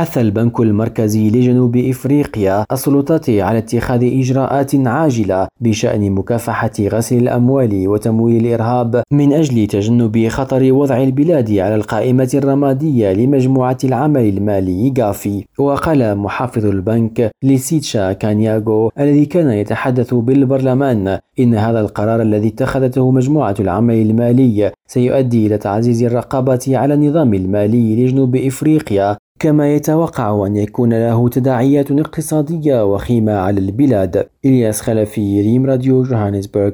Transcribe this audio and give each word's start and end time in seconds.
حث 0.00 0.18
البنك 0.18 0.60
المركزي 0.60 1.30
لجنوب 1.30 1.76
إفريقيا 1.76 2.64
السلطات 2.72 3.30
على 3.30 3.58
اتخاذ 3.58 4.04
إجراءات 4.04 4.86
عاجلة 4.86 5.48
بشأن 5.60 6.12
مكافحة 6.12 6.70
غسل 6.80 7.16
الأموال 7.16 7.88
وتمويل 7.88 8.46
الإرهاب 8.46 9.02
من 9.10 9.32
أجل 9.32 9.66
تجنب 9.66 10.28
خطر 10.28 10.72
وضع 10.72 11.02
البلاد 11.02 11.50
على 11.52 11.74
القائمة 11.74 12.30
الرمادية 12.34 13.12
لمجموعة 13.12 13.78
العمل 13.84 14.28
المالي 14.28 14.94
غافي. 15.00 15.44
وقال 15.58 16.18
محافظ 16.18 16.66
البنك 16.66 17.30
لسيتشا 17.42 18.12
كانياغو 18.12 18.90
الذي 18.98 19.26
كان 19.26 19.50
يتحدث 19.50 20.14
بالبرلمان 20.14 21.18
إن 21.40 21.54
هذا 21.54 21.80
القرار 21.80 22.22
الذي 22.22 22.48
اتخذته 22.48 23.10
مجموعة 23.10 23.54
العمل 23.60 23.94
المالي 23.94 24.72
سيؤدي 24.86 25.46
إلى 25.46 25.58
تعزيز 25.58 26.02
الرقابة 26.02 26.64
على 26.68 26.94
النظام 26.94 27.34
المالي 27.34 28.04
لجنوب 28.04 28.36
إفريقيا 28.36 29.16
كما 29.40 29.74
يتوقع 29.74 30.46
أن 30.46 30.56
يكون 30.56 30.92
له 30.92 31.28
تداعيات 31.28 31.90
اقتصادية 31.90 32.94
وخيمة 32.94 33.32
على 33.32 33.60
البلاد. 33.60 34.28
إلياس 34.44 34.80
خلفي 34.80 35.40
ريم 35.40 35.66
راديو 35.66 36.02
جوهانسبرغ. 36.02 36.72